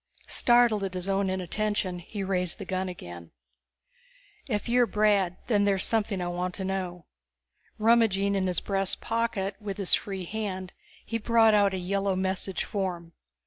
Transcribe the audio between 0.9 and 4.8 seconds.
his own inattention, he raised the gun again. "If